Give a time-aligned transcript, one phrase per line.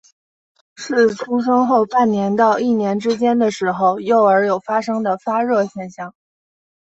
[0.77, 6.15] 是出生后半年到一年之间的时候幼儿有发生的发热现象。